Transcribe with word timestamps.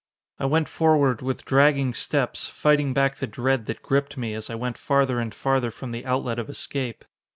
I 0.39 0.45
went 0.47 0.67
forward 0.67 1.21
with 1.21 1.45
dragging 1.45 1.93
steps, 1.93 2.47
fighting 2.47 2.91
back 2.91 3.17
the 3.17 3.27
dread 3.27 3.67
that 3.67 3.83
gripped 3.83 4.17
me 4.17 4.33
as 4.33 4.49
I 4.49 4.55
went 4.55 4.79
farther 4.79 5.19
and 5.19 5.29
farther 5.31 5.69
from 5.69 5.91
the 5.91 6.07
outlet 6.07 6.39
of 6.39 6.49
escape. 6.49 7.05